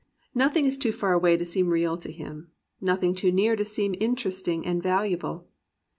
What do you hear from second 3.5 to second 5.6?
to seem interesting and valuable.